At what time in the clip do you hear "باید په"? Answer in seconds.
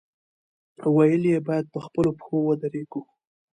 1.47-1.79